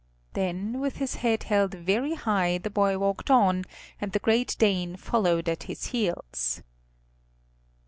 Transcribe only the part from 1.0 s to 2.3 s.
head held very